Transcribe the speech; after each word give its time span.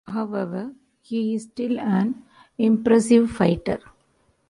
However, 0.07 0.73
he 1.03 1.35
is 1.35 1.43
still 1.43 1.79
an 1.79 2.23
impressive 2.57 3.29
fighter. 3.29 3.79